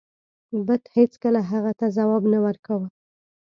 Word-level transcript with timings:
بت 0.65 0.83
هیڅکله 0.97 1.41
هغه 1.51 1.71
ته 1.79 1.85
ځواب 1.97 2.23
نه 2.33 2.39
ورکاو. 2.45 2.81